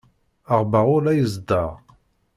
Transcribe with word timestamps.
Aɣerrabu 0.53 0.97
la 1.03 1.11
izedder! 1.21 1.71